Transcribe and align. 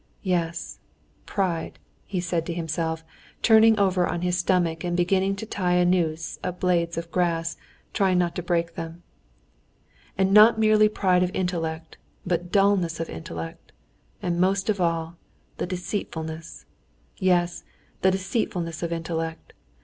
Yes, 0.23 0.79
pride," 1.27 1.77
he 2.07 2.19
said 2.19 2.43
to 2.47 2.55
himself, 2.55 3.03
turning 3.43 3.77
over 3.77 4.07
on 4.07 4.23
his 4.23 4.35
stomach 4.35 4.83
and 4.83 4.97
beginning 4.97 5.35
to 5.35 5.45
tie 5.45 5.75
a 5.75 5.85
noose 5.85 6.37
of 6.41 6.59
blades 6.59 6.97
of 6.97 7.11
grass, 7.11 7.55
trying 7.93 8.17
not 8.17 8.33
to 8.37 8.41
break 8.41 8.73
them. 8.73 9.03
"And 10.17 10.33
not 10.33 10.57
merely 10.57 10.89
pride 10.89 11.21
of 11.21 11.29
intellect, 11.35 11.99
but 12.25 12.51
dulness 12.51 12.99
of 12.99 13.11
intellect. 13.11 13.73
And 14.23 14.41
most 14.41 14.69
of 14.71 14.81
all, 14.81 15.17
the 15.57 15.67
deceitfulness; 15.67 16.65
yes, 17.17 17.63
the 18.01 18.09
deceitfulness 18.09 18.81
of 18.81 18.91
intellect. 18.91 19.53